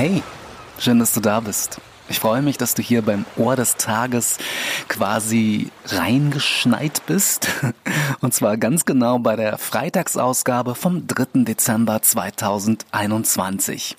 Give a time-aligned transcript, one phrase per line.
[0.00, 0.22] Hey,
[0.78, 1.78] schön, dass du da bist.
[2.08, 4.38] Ich freue mich, dass du hier beim Ohr des Tages
[4.88, 7.50] quasi reingeschneit bist.
[8.22, 11.44] Und zwar ganz genau bei der Freitagsausgabe vom 3.
[11.44, 13.98] Dezember 2021.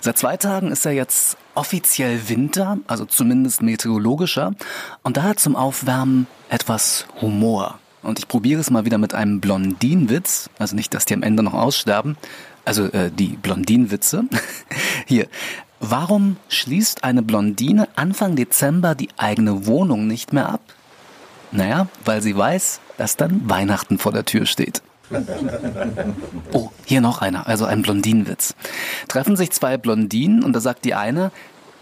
[0.00, 4.54] Seit zwei Tagen ist ja jetzt offiziell Winter, also zumindest meteorologischer.
[5.04, 7.78] Und daher zum Aufwärmen etwas Humor.
[8.02, 10.50] Und ich probiere es mal wieder mit einem Blondinenwitz.
[10.58, 12.16] Also nicht, dass die am Ende noch aussterben.
[12.68, 14.24] Also äh, die Blondinenwitze.
[15.06, 15.26] Hier.
[15.80, 20.60] Warum schließt eine Blondine Anfang Dezember die eigene Wohnung nicht mehr ab?
[21.50, 24.82] Naja, weil sie weiß, dass dann Weihnachten vor der Tür steht.
[26.52, 28.54] Oh, hier noch einer, also ein Blondinenwitz.
[29.06, 31.30] Treffen sich zwei Blondinen und da sagt die eine,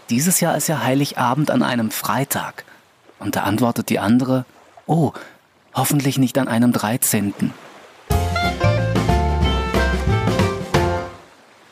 [0.09, 2.63] dieses Jahr ist ja Heiligabend an einem Freitag.
[3.19, 4.45] Und da antwortet die andere,
[4.85, 5.11] oh,
[5.73, 7.33] hoffentlich nicht an einem 13.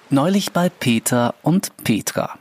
[0.09, 2.37] Neulich bei Peter und Petra.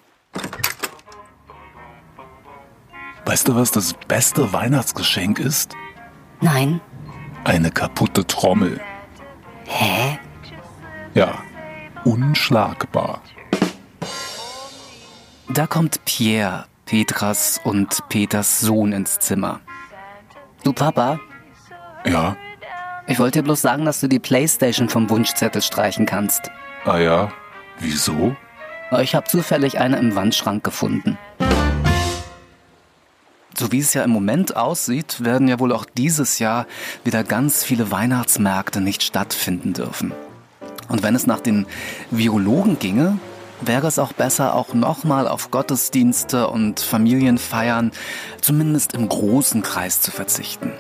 [3.25, 5.75] Weißt du, was das beste Weihnachtsgeschenk ist?
[6.41, 6.81] Nein.
[7.45, 8.81] Eine kaputte Trommel.
[9.67, 10.19] Hä?
[11.15, 11.39] Ja,
[12.05, 13.23] unschlagbar.
[15.49, 19.61] Da kommt Pierre, Petras und Peters Sohn ins Zimmer.
[20.65, 21.19] Du Papa,
[22.05, 22.37] Ja,
[23.07, 26.51] ich wollte dir bloß sagen, dass du die Playstation vom Wunschzettel streichen kannst.
[26.87, 27.31] ah ja,
[27.79, 28.37] wieso?
[29.01, 31.19] Ich habe zufällig eine im Wandschrank gefunden.
[33.57, 36.67] So wie es ja im Moment aussieht, werden ja wohl auch dieses Jahr
[37.05, 40.13] wieder ganz viele Weihnachtsmärkte nicht stattfinden dürfen.
[40.89, 41.67] Und wenn es nach den
[42.11, 43.19] Virologen ginge,
[43.61, 47.93] wäre es auch besser, auch nochmal auf Gottesdienste und Familienfeiern,
[48.41, 50.73] zumindest im großen Kreis zu verzichten.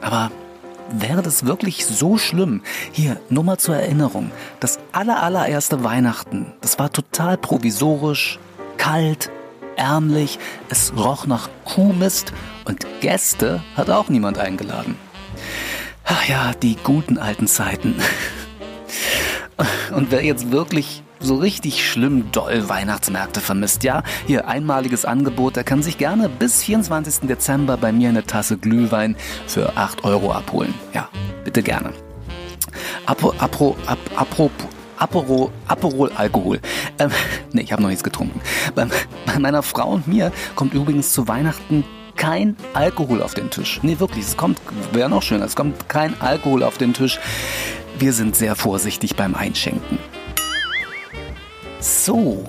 [0.00, 0.30] Aber
[0.92, 2.62] wäre das wirklich so schlimm?
[2.92, 4.30] Hier, nur mal zur Erinnerung.
[4.60, 8.38] Das aller, allererste Weihnachten, das war total provisorisch,
[8.78, 9.30] kalt,
[9.76, 12.32] ärmlich, es roch nach Kuhmist
[12.64, 14.96] und Gäste hat auch niemand eingeladen.
[16.04, 17.96] Ach ja, die guten alten Zeiten.
[19.94, 25.64] Und wer jetzt wirklich so richtig schlimm doll Weihnachtsmärkte vermisst, ja, hier einmaliges Angebot, der
[25.64, 27.28] kann sich gerne bis 24.
[27.28, 29.16] Dezember bei mir eine Tasse Glühwein
[29.46, 30.74] für 8 Euro abholen.
[30.92, 31.08] Ja,
[31.44, 31.92] bitte gerne.
[33.06, 34.50] Apo, apro, ap, apro,
[35.00, 36.60] Apero, Aperol Alkohol.
[36.98, 37.10] Ähm,
[37.52, 38.40] nee, ich habe noch nichts getrunken.
[38.74, 38.86] Bei,
[39.26, 41.84] bei meiner Frau und mir kommt übrigens zu Weihnachten
[42.16, 43.80] kein Alkohol auf den Tisch.
[43.82, 44.60] Nee, wirklich, es kommt,
[44.92, 47.18] wäre noch schöner, es kommt kein Alkohol auf den Tisch.
[47.98, 49.98] Wir sind sehr vorsichtig beim Einschenken.
[51.80, 52.44] So,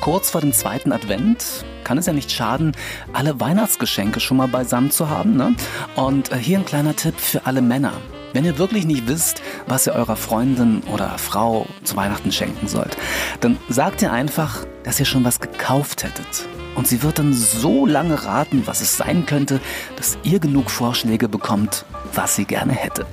[0.00, 2.72] kurz vor dem zweiten Advent kann es ja nicht schaden,
[3.12, 5.36] alle Weihnachtsgeschenke schon mal beisammen zu haben.
[5.36, 5.54] Ne?
[5.94, 7.92] Und äh, hier ein kleiner Tipp für alle Männer.
[8.32, 12.96] Wenn ihr wirklich nicht wisst, was ihr eurer Freundin oder Frau zu Weihnachten schenken sollt,
[13.40, 16.48] dann sagt ihr einfach, dass ihr schon was gekauft hättet.
[16.74, 19.60] Und sie wird dann so lange raten, was es sein könnte,
[19.94, 23.06] dass ihr genug Vorschläge bekommt, was sie gerne hätte.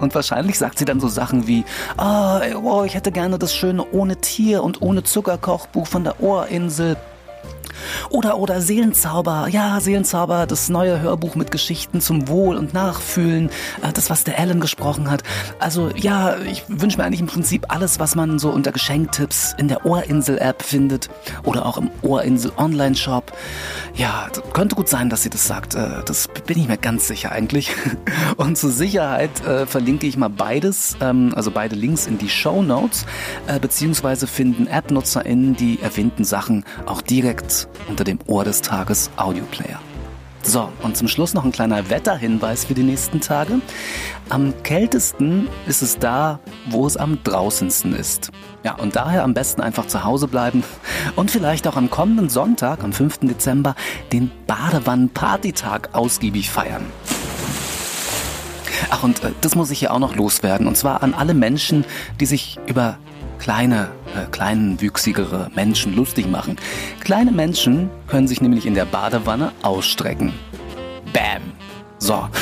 [0.00, 1.64] Und wahrscheinlich sagt sie dann so Sachen wie,
[1.98, 6.96] oh, ich hätte gerne das schöne ohne Tier und ohne Zuckerkochbuch von der Ohrinsel.
[8.10, 13.50] Oder, oder Seelenzauber, ja, Seelenzauber, das neue Hörbuch mit Geschichten zum Wohl und Nachfühlen,
[13.82, 15.22] äh, das, was der Alan gesprochen hat.
[15.58, 19.68] Also, ja, ich wünsche mir eigentlich im Prinzip alles, was man so unter Geschenktipps in
[19.68, 21.08] der Ohrinsel-App findet
[21.44, 23.32] oder auch im Ohrinsel-Online-Shop.
[23.94, 25.74] Ja, könnte gut sein, dass sie das sagt.
[25.74, 27.70] Äh, das bin ich mir ganz sicher eigentlich.
[28.36, 32.62] Und zur Sicherheit äh, verlinke ich mal beides, ähm, also beide Links in die Show
[32.62, 33.06] Notes,
[33.60, 39.80] beziehungsweise finden App-NutzerInnen die erwähnten Sachen auch direkt unter dem Ohr des Tages Audioplayer.
[40.42, 43.60] So, und zum Schluss noch ein kleiner Wetterhinweis für die nächsten Tage.
[44.28, 46.38] Am kältesten ist es da,
[46.70, 48.30] wo es am draußensten ist.
[48.62, 50.62] Ja, und daher am besten einfach zu Hause bleiben
[51.16, 53.18] und vielleicht auch am kommenden Sonntag, am 5.
[53.22, 53.74] Dezember,
[54.12, 56.86] den Badewannen-Partytag ausgiebig feiern.
[58.90, 60.68] Ach, und äh, das muss ich hier auch noch loswerden.
[60.68, 61.84] Und zwar an alle Menschen,
[62.20, 62.98] die sich über
[63.38, 66.56] kleine, äh, kleinwüchsigere Menschen lustig machen.
[67.00, 70.32] Kleine Menschen können sich nämlich in der Badewanne ausstrecken.
[71.12, 71.42] Bam.
[71.98, 72.28] So.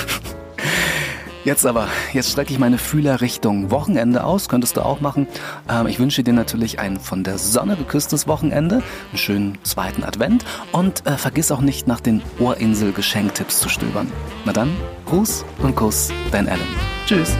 [1.45, 5.27] Jetzt aber, jetzt strecke ich meine Fühler Richtung Wochenende aus, könntest du auch machen.
[5.69, 10.47] Ähm, ich wünsche dir natürlich ein von der Sonne geküsstes Wochenende, einen schönen zweiten Advent
[10.73, 14.11] und äh, vergiss auch nicht nach den Ohrinsel-Geschenktipps zu stöbern.
[14.47, 14.75] Na dann,
[15.05, 16.67] Gruß und Kuss, dein Alan.
[17.05, 17.37] Tschüss.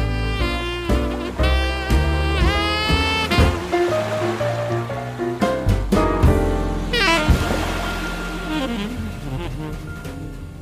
[8.75, 10.54] Mm-hmm.